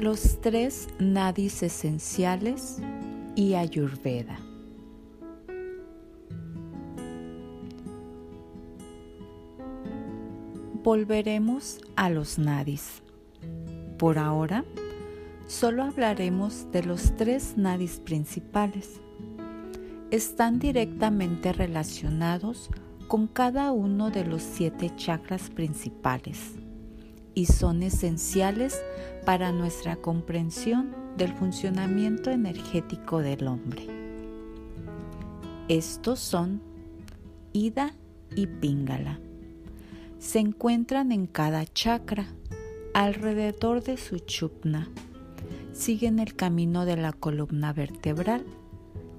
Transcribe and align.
Los 0.00 0.40
tres 0.40 0.88
nadis 0.98 1.62
esenciales 1.62 2.78
y 3.36 3.52
Ayurveda. 3.52 4.38
Volveremos 10.82 11.82
a 11.96 12.08
los 12.08 12.38
nadis. 12.38 13.02
Por 13.98 14.18
ahora, 14.18 14.64
solo 15.46 15.82
hablaremos 15.82 16.72
de 16.72 16.82
los 16.82 17.14
tres 17.16 17.58
nadis 17.58 18.00
principales. 18.00 19.02
Están 20.10 20.58
directamente 20.58 21.52
relacionados 21.52 22.70
con 23.06 23.26
cada 23.26 23.70
uno 23.72 24.08
de 24.08 24.24
los 24.24 24.40
siete 24.40 24.90
chakras 24.96 25.50
principales 25.50 26.54
y 27.34 27.46
son 27.46 27.82
esenciales 27.82 28.82
para 29.24 29.52
nuestra 29.52 29.96
comprensión 29.96 30.94
del 31.16 31.32
funcionamiento 31.32 32.30
energético 32.30 33.18
del 33.18 33.46
hombre. 33.46 33.86
Estos 35.68 36.18
son 36.18 36.60
Ida 37.52 37.94
y 38.34 38.46
Pingala. 38.46 39.20
Se 40.18 40.38
encuentran 40.38 41.12
en 41.12 41.26
cada 41.26 41.64
chakra, 41.64 42.26
alrededor 42.92 43.82
de 43.82 43.96
su 43.96 44.18
chupna. 44.18 44.88
Siguen 45.72 46.18
el 46.18 46.34
camino 46.34 46.84
de 46.84 46.96
la 46.96 47.12
columna 47.12 47.72
vertebral, 47.72 48.44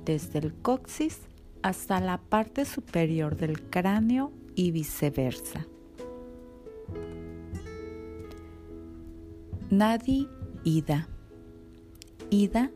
desde 0.06 0.40
el 0.40 0.54
coxis 0.54 1.20
hasta 1.62 2.00
la 2.00 2.18
parte 2.18 2.66
superior 2.66 3.38
del 3.38 3.62
cráneo 3.62 4.32
y 4.56 4.72
viceversa. 4.72 5.66
Nadi 9.72 10.28
Ida. 10.66 11.08
Ida 12.30 12.72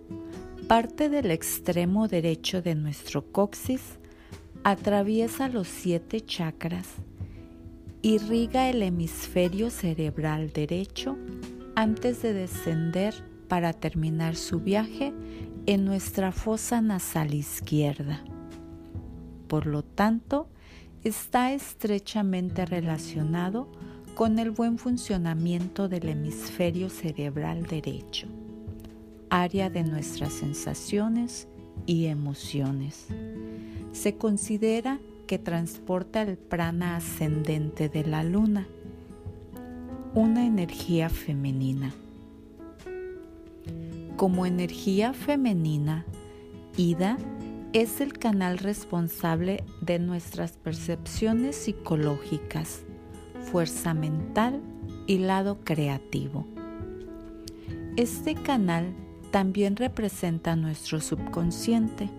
parte 0.70 1.10
del 1.10 1.30
extremo 1.30 2.08
derecho 2.08 2.62
de 2.62 2.74
nuestro 2.74 3.34
coxis, 3.34 4.00
atraviesa 4.64 5.50
los 5.50 5.68
siete 5.68 6.22
chakras, 6.22 6.88
irriga 8.02 8.70
el 8.70 8.82
hemisferio 8.82 9.72
cerebral 9.72 10.54
derecho 10.54 11.18
antes 11.76 12.22
de 12.22 12.32
descender 12.32 13.14
para 13.50 13.73
terminar 13.73 14.38
su 14.38 14.62
viaje 14.62 15.14
en 15.66 15.84
nuestra 15.84 16.32
fosa 16.32 16.80
nasal 16.80 17.34
izquierda. 17.34 18.23
Por 19.50 19.66
lo 19.66 19.84
tanto, 19.84 20.48
está 21.04 21.52
estrechamente 21.52 22.66
relacionado 22.66 23.70
con 23.70 23.95
el 24.39 24.49
buen 24.49 24.77
funcionamiento 24.77 25.89
del 25.89 26.08
hemisferio 26.08 26.89
cerebral 26.89 27.66
derecho, 27.66 28.27
área 29.30 29.69
de 29.69 29.83
nuestras 29.83 30.31
sensaciones 30.31 31.49
y 31.85 32.05
emociones. 32.05 33.08
Se 33.91 34.16
considera 34.16 34.99
que 35.27 35.38
transporta 35.38 36.21
el 36.21 36.38
prana 36.38 36.95
ascendente 36.95 37.89
de 37.89 38.05
la 38.05 38.23
luna, 38.23 38.67
una 40.13 40.45
energía 40.45 41.09
femenina. 41.09 41.93
Como 44.16 44.45
energía 44.45 45.13
femenina, 45.13 46.05
Ida 46.77 47.17
es 47.73 47.99
el 47.99 48.13
canal 48.13 48.59
responsable 48.59 49.66
de 49.81 49.99
nuestras 49.99 50.53
percepciones 50.53 51.58
psicológicas 51.58 52.84
fuerza 53.56 53.94
mental 53.94 54.59
y 55.08 55.20
lado 55.20 55.59
creativo. 55.64 56.45
Este 57.95 58.36
canal 58.36 58.93
también 59.32 59.77
representa 59.77 60.58
nuestro 60.58 60.99
subconsciente. 60.99 62.10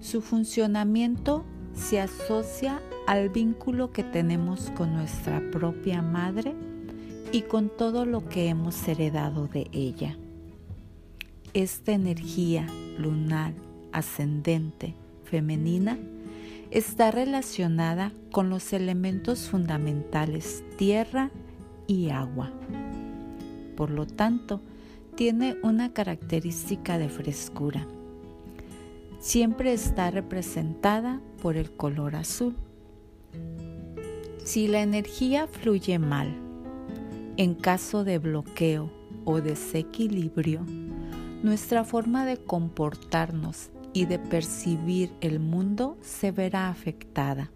Su 0.00 0.20
funcionamiento 0.20 1.44
se 1.72 2.00
asocia 2.00 2.82
al 3.06 3.28
vínculo 3.28 3.92
que 3.92 4.02
tenemos 4.02 4.72
con 4.72 4.92
nuestra 4.92 5.40
propia 5.52 6.02
madre 6.02 6.52
y 7.30 7.42
con 7.42 7.68
todo 7.68 8.04
lo 8.04 8.28
que 8.28 8.48
hemos 8.48 8.88
heredado 8.88 9.46
de 9.46 9.68
ella. 9.70 10.16
Esta 11.54 11.92
energía 11.92 12.66
lunar 12.98 13.52
ascendente 13.92 14.96
femenina 15.22 15.96
está 16.72 17.10
relacionada 17.10 18.12
con 18.30 18.48
los 18.48 18.72
elementos 18.72 19.50
fundamentales 19.50 20.64
tierra 20.78 21.30
y 21.86 22.08
agua. 22.08 22.50
Por 23.76 23.90
lo 23.90 24.06
tanto, 24.06 24.62
tiene 25.14 25.58
una 25.62 25.92
característica 25.92 26.96
de 26.96 27.10
frescura. 27.10 27.86
Siempre 29.18 29.74
está 29.74 30.10
representada 30.10 31.20
por 31.42 31.56
el 31.56 31.70
color 31.76 32.16
azul. 32.16 32.56
Si 34.42 34.66
la 34.66 34.80
energía 34.80 35.46
fluye 35.46 35.98
mal, 35.98 36.34
en 37.36 37.54
caso 37.54 38.02
de 38.02 38.18
bloqueo 38.18 38.90
o 39.26 39.42
desequilibrio, 39.42 40.64
nuestra 41.42 41.84
forma 41.84 42.24
de 42.24 42.38
comportarnos 42.38 43.71
y 43.92 44.06
de 44.06 44.18
percibir 44.18 45.12
el 45.20 45.40
mundo 45.40 45.98
se 46.00 46.32
verá 46.32 46.68
afectada. 46.68 47.50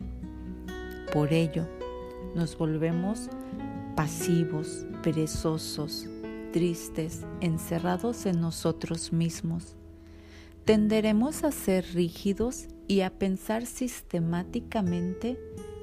Por 1.13 1.33
ello, 1.33 1.67
nos 2.35 2.59
volvemos 2.59 3.31
pasivos, 3.95 4.85
perezosos, 5.03 6.07
tristes, 6.53 7.25
encerrados 7.41 8.27
en 8.27 8.41
nosotros 8.41 9.13
mismos. 9.13 9.77
Tenderemos 10.65 11.45
a 11.45 11.53
ser 11.53 11.85
rígidos 11.95 12.67
y 12.89 13.01
a 13.01 13.19
pensar 13.19 13.67
sistemáticamente 13.67 15.39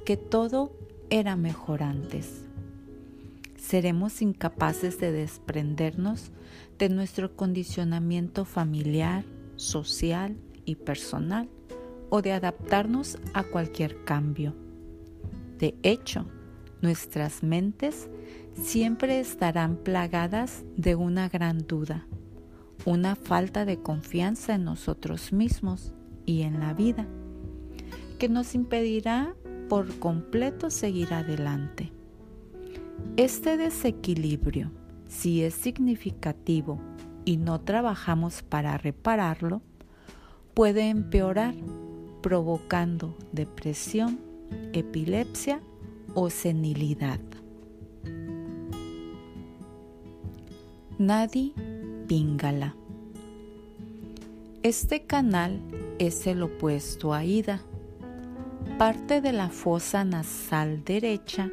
que 0.06 0.18
todo 0.18 0.78
era 1.09 1.36
mejor 1.36 1.84
antes. 1.84 2.46
Seremos 3.58 4.22
incapaces 4.22 5.00
de 5.00 5.12
desprendernos 5.12 6.31
de 6.78 6.90
nuestro 6.90 7.36
condicionamiento 7.36 8.46
familiar, 8.46 9.24
social 9.56 10.38
y 10.66 10.75
personal 10.75 11.50
o 12.09 12.22
de 12.22 12.31
adaptarnos 12.31 13.18
a 13.34 13.44
cualquier 13.44 14.03
cambio. 14.03 14.53
De 15.58 15.75
hecho, 15.84 16.25
nuestras 16.81 17.44
mentes 17.44 18.09
siempre 18.53 19.19
estarán 19.19 19.78
plagadas 19.78 20.63
de 20.78 20.96
una 20.96 21.30
gran 21.30 21.59
duda, 21.66 22.06
una 22.86 23.16
falta 23.16 23.66
de 23.66 23.81
confianza 23.81 24.56
en 24.56 24.66
nosotros 24.66 25.31
mismos 25.31 25.94
y 26.25 26.42
en 26.42 26.59
la 26.59 26.74
vida, 26.74 27.08
que 28.19 28.30
nos 28.30 28.56
impedirá 28.56 29.36
por 29.69 29.97
completo 30.00 30.69
seguir 30.69 31.13
adelante. 31.13 31.92
Este 33.18 33.58
desequilibrio, 33.58 34.72
si 35.08 35.44
es 35.44 35.53
significativo 35.53 36.80
y 37.25 37.38
no 37.38 37.61
trabajamos 37.61 38.41
para 38.44 38.78
repararlo, 38.78 39.61
puede 40.53 40.89
empeorar 40.89 41.56
provocando 42.22 43.16
depresión, 43.31 44.19
epilepsia 44.73 45.62
o 46.13 46.29
senilidad. 46.29 47.19
Nadi 50.97 51.53
Pingala. 52.07 52.75
Este 54.62 55.06
canal 55.06 55.59
es 56.00 56.28
el 56.28 56.44
opuesto 56.44 57.13
a 57.13 57.25
Ida. 57.25 57.62
Parte 58.78 59.19
de 59.19 59.33
la 59.33 59.50
fosa 59.50 60.06
nasal 60.06 60.83
derecha 60.86 61.50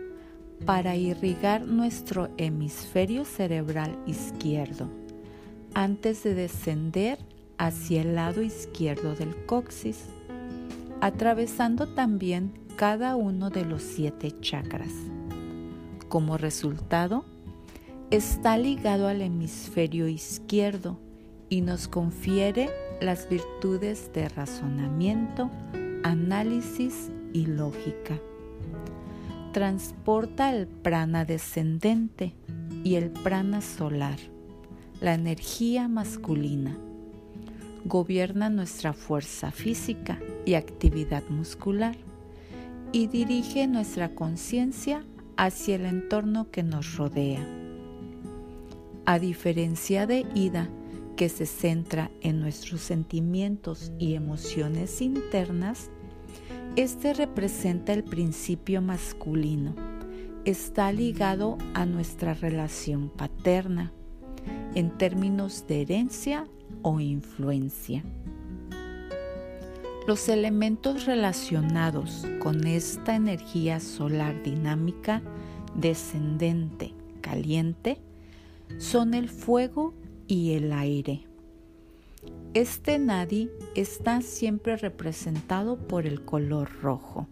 para 0.64 0.94
irrigar 0.94 1.62
nuestro 1.62 2.28
hemisferio 2.36 3.24
cerebral 3.24 3.98
izquierdo 4.06 4.88
antes 5.74 6.22
de 6.22 6.34
descender 6.34 7.18
hacia 7.58 8.02
el 8.02 8.14
lado 8.14 8.42
izquierdo 8.42 9.14
del 9.14 9.34
coxis, 9.46 10.06
atravesando 11.00 11.88
también 11.88 12.52
cada 12.76 13.16
uno 13.16 13.50
de 13.50 13.64
los 13.64 13.82
siete 13.82 14.32
chakras. 14.40 14.92
Como 16.08 16.38
resultado, 16.38 17.24
está 18.10 18.56
ligado 18.56 19.06
al 19.06 19.22
hemisferio 19.22 20.08
izquierdo 20.08 20.98
y 21.48 21.60
nos 21.60 21.88
confiere 21.88 22.70
las 23.00 23.28
virtudes 23.28 24.10
de 24.12 24.28
razonamiento, 24.28 25.50
análisis 26.02 27.10
y 27.32 27.46
lógica. 27.46 28.18
Transporta 29.52 30.54
el 30.54 30.66
prana 30.66 31.24
descendente 31.24 32.34
y 32.84 32.94
el 32.94 33.10
prana 33.10 33.60
solar 33.60 34.18
la 35.00 35.14
energía 35.14 35.88
masculina. 35.88 36.76
Gobierna 37.86 38.50
nuestra 38.50 38.92
fuerza 38.92 39.50
física 39.50 40.20
y 40.44 40.54
actividad 40.54 41.22
muscular 41.30 41.96
y 42.92 43.06
dirige 43.06 43.66
nuestra 43.66 44.14
conciencia 44.14 45.04
hacia 45.38 45.76
el 45.76 45.86
entorno 45.86 46.50
que 46.50 46.62
nos 46.62 46.96
rodea. 46.96 47.46
A 49.06 49.18
diferencia 49.18 50.06
de 50.06 50.26
Ida, 50.34 50.68
que 51.16 51.30
se 51.30 51.46
centra 51.46 52.10
en 52.20 52.40
nuestros 52.40 52.82
sentimientos 52.82 53.92
y 53.98 54.14
emociones 54.14 55.00
internas, 55.00 55.90
este 56.76 57.14
representa 57.14 57.94
el 57.94 58.04
principio 58.04 58.82
masculino. 58.82 59.74
Está 60.44 60.92
ligado 60.92 61.56
a 61.72 61.86
nuestra 61.86 62.34
relación 62.34 63.08
paterna 63.08 63.92
en 64.74 64.90
términos 64.96 65.66
de 65.66 65.82
herencia 65.82 66.46
o 66.82 67.00
influencia. 67.00 68.04
Los 70.06 70.28
elementos 70.28 71.06
relacionados 71.06 72.26
con 72.40 72.66
esta 72.66 73.14
energía 73.14 73.80
solar 73.80 74.42
dinámica 74.42 75.22
descendente 75.74 76.94
caliente 77.20 77.98
son 78.78 79.14
el 79.14 79.28
fuego 79.28 79.94
y 80.26 80.54
el 80.54 80.72
aire. 80.72 81.24
Este 82.54 82.98
nadi 82.98 83.50
está 83.74 84.22
siempre 84.22 84.76
representado 84.76 85.76
por 85.76 86.06
el 86.06 86.24
color 86.24 86.70
rojo. 86.82 87.28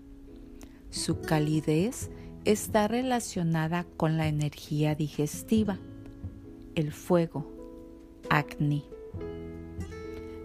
Su 0.91 1.21
calidez 1.21 2.11
está 2.45 2.87
relacionada 2.87 3.85
con 3.97 4.17
la 4.17 4.29
energía 4.29 4.95
digestiva, 4.95 5.79
el 6.75 6.93
fuego, 6.93 7.47
Agni. 8.31 8.85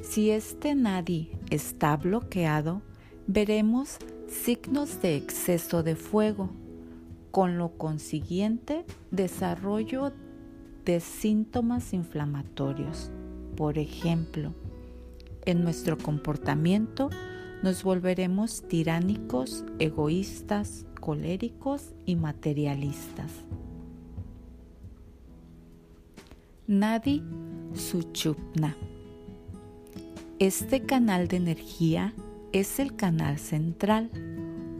Si 0.01 0.31
este 0.31 0.75
nadi 0.75 1.31
está 1.49 1.97
bloqueado, 1.97 2.81
veremos 3.27 3.97
signos 4.27 5.01
de 5.01 5.15
exceso 5.15 5.83
de 5.83 5.95
fuego, 5.95 6.49
con 7.31 7.57
lo 7.57 7.77
consiguiente 7.77 8.85
desarrollo 9.11 10.11
de 10.85 10.99
síntomas 10.99 11.93
inflamatorios. 11.93 13.11
Por 13.55 13.77
ejemplo, 13.77 14.53
en 15.45 15.63
nuestro 15.63 15.97
comportamiento 15.97 17.09
nos 17.63 17.83
volveremos 17.83 18.67
tiránicos, 18.67 19.63
egoístas, 19.79 20.85
coléricos 20.99 21.93
y 22.05 22.15
materialistas. 22.15 23.31
Nadi 26.79 27.21
Suchupna. 27.75 28.75
Este 30.39 30.81
canal 30.81 31.27
de 31.27 31.37
energía 31.37 32.15
es 32.51 32.79
el 32.79 32.95
canal 32.95 33.37
central, 33.37 34.09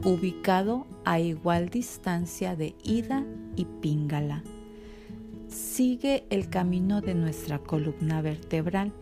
ubicado 0.02 0.88
a 1.04 1.20
igual 1.20 1.68
distancia 1.68 2.56
de 2.56 2.74
Ida 2.82 3.24
y 3.54 3.66
Pingala. 3.66 4.42
Sigue 5.46 6.26
el 6.30 6.48
camino 6.48 7.00
de 7.00 7.14
nuestra 7.14 7.60
columna 7.60 8.22
vertebral 8.22 8.92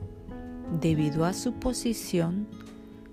Debido 0.81 1.25
a 1.25 1.33
su 1.33 1.55
posición, 1.55 2.47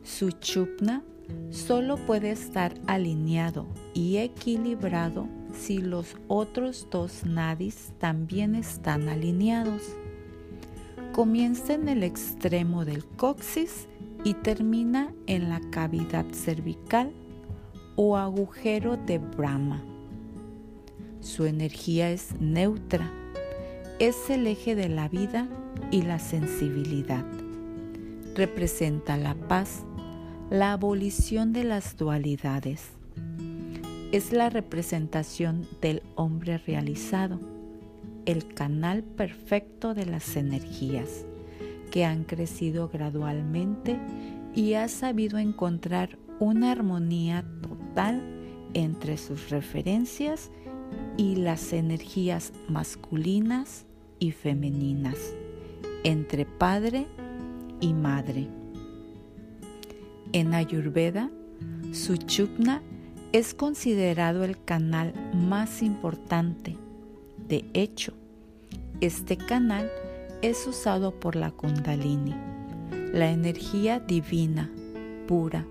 su 0.03 0.31
chupna 0.31 1.03
solo 1.51 1.95
puede 1.95 2.31
estar 2.31 2.73
alineado 2.85 3.65
y 3.93 4.17
equilibrado 4.17 5.38
si 5.53 5.79
los 5.79 6.15
otros 6.27 6.87
dos 6.89 7.23
nadis 7.25 7.93
también 7.99 8.55
están 8.55 9.09
alineados. 9.09 9.81
Comienza 11.13 11.73
en 11.73 11.89
el 11.89 12.03
extremo 12.03 12.85
del 12.85 13.05
coxis 13.05 13.87
y 14.23 14.33
termina 14.35 15.13
en 15.27 15.49
la 15.49 15.61
cavidad 15.71 16.25
cervical 16.31 17.11
o 17.95 18.17
agujero 18.17 18.97
de 18.97 19.17
Brahma. 19.17 19.83
Su 21.21 21.45
energía 21.45 22.11
es 22.11 22.39
neutra, 22.39 23.11
es 23.99 24.29
el 24.29 24.47
eje 24.47 24.75
de 24.75 24.89
la 24.89 25.09
vida 25.09 25.47
y 25.91 26.03
la 26.03 26.19
sensibilidad 26.19 27.25
representa 28.39 29.17
la 29.17 29.35
paz, 29.35 29.83
la 30.49 30.71
abolición 30.71 31.51
de 31.51 31.65
las 31.65 31.97
dualidades. 31.97 32.98
Es 34.11 34.31
la 34.31 34.49
representación 34.49 35.67
del 35.81 36.01
hombre 36.15 36.57
realizado, 36.57 37.39
el 38.25 38.51
canal 38.55 39.03
perfecto 39.03 39.93
de 39.93 40.07
las 40.07 40.35
energías 40.35 41.27
que 41.91 42.05
han 42.05 42.23
crecido 42.23 42.89
gradualmente 42.89 43.99
y 44.55 44.73
ha 44.73 44.87
sabido 44.87 45.37
encontrar 45.37 46.17
una 46.39 46.71
armonía 46.71 47.45
total 47.61 48.23
entre 48.73 49.15
sus 49.15 49.51
referencias 49.51 50.49
y 51.15 51.35
las 51.35 51.71
energías 51.71 52.51
masculinas 52.67 53.85
y 54.17 54.31
femeninas, 54.31 55.35
entre 56.03 56.47
padre 56.47 57.05
y 57.79 57.93
madre. 57.93 58.47
En 60.33 60.55
Ayurveda, 60.55 61.29
Suchupna 61.91 62.81
es 63.31 63.53
considerado 63.53 64.43
el 64.43 64.63
canal 64.63 65.13
más 65.35 65.83
importante. 65.83 66.77
De 67.47 67.65
hecho, 67.73 68.13
este 69.01 69.37
canal 69.37 69.89
es 70.41 70.65
usado 70.65 71.19
por 71.19 71.35
la 71.35 71.51
Kundalini, 71.51 72.35
la 73.13 73.29
energía 73.31 73.99
divina, 73.99 74.71
pura, 75.27 75.65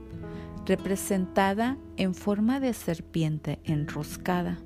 representada 0.66 1.76
en 1.96 2.14
forma 2.14 2.60
de 2.60 2.74
serpiente 2.74 3.58
enroscada. 3.64 4.58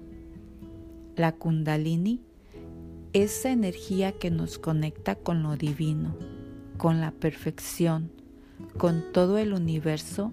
La 1.17 1.33
Kundalini, 1.33 2.21
esa 3.15 3.51
energía 3.51 4.13
que 4.13 4.31
nos 4.31 4.59
conecta 4.59 5.15
con 5.15 5.43
lo 5.43 5.57
divino, 5.57 6.17
con 6.77 7.01
la 7.01 7.11
perfección, 7.11 8.11
con 8.77 9.13
todo 9.13 9.39
el 9.39 9.55
universo, 9.55 10.31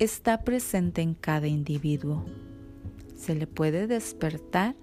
está 0.00 0.44
presente 0.44 1.02
en 1.02 1.14
cada 1.14 1.46
individuo. 1.46 2.24
Se 3.14 3.34
le 3.34 3.46
puede 3.46 3.86
despertar 3.86 4.74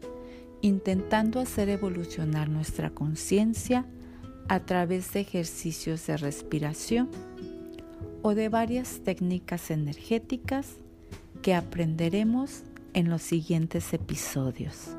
intentando 0.62 1.40
hacer 1.40 1.69
evolucionar 1.69 2.50
nuestra 2.50 2.92
conciencia 2.92 3.86
a 4.48 4.60
través 4.60 5.12
de 5.14 5.22
ejercicios 5.22 6.06
de 6.06 6.18
respiración 6.18 7.10
o 8.22 8.36
de 8.36 8.48
varias 8.50 9.02
técnicas 9.04 9.72
energéticas 9.72 10.75
que 11.42 11.56
aprenderemos 11.56 12.62
en 12.94 13.09
los 13.09 13.24
siguientes 13.24 13.94
episodios. 13.94 14.90